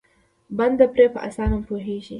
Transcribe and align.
بنده 0.57 0.85
پرې 0.93 1.05
په 1.13 1.19
اسانه 1.27 1.57
پوهېږي. 1.67 2.09